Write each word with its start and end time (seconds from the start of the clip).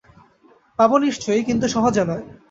পাব 0.79 0.91
নিশ্চয়ই, 0.97 1.43
কিন্তু 1.43 1.65
সহজে 1.67 2.03
নয়। 2.05 2.25